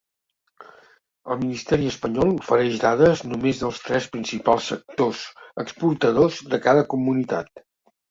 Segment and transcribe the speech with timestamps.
[1.35, 5.25] El ministeri espanyol ofereix dades només dels tres principals sectors
[5.69, 7.69] exportadors de cada comunitat.